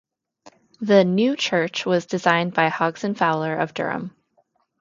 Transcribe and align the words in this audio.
The 0.79 1.05
'new' 1.05 1.35
church 1.35 1.85
was 1.85 2.07
designed 2.07 2.55
by 2.55 2.69
Hodgson 2.69 3.13
Fowler 3.13 3.55
of 3.55 3.75
Durham. 3.75 4.15